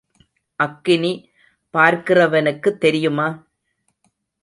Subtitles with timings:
[0.59, 1.11] அக்கினி
[1.73, 3.29] பார்க்கிறவனுக்குத் தெரியுமா?